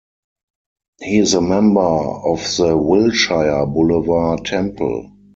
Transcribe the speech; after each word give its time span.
He 1.01 1.19
is 1.19 1.35
a 1.35 1.41
member 1.41 1.79
of 1.79 2.39
the 2.57 2.75
Wilshire 2.75 3.67
Boulevard 3.67 4.43
Temple. 4.45 5.11